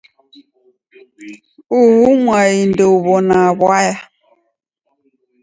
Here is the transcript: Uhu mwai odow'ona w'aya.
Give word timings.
Uhu 1.79 2.09
mwai 2.23 2.57
odow'ona 2.71 3.39
w'aya. 3.61 3.95